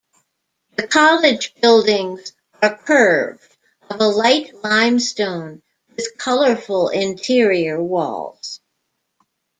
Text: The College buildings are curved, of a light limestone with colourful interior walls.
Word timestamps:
The 0.77 0.87
College 0.87 1.53
buildings 1.61 2.33
are 2.59 2.75
curved, 2.75 3.55
of 3.87 4.01
a 4.01 4.07
light 4.07 4.51
limestone 4.63 5.61
with 5.95 6.17
colourful 6.17 6.89
interior 6.89 7.79
walls. 7.83 8.61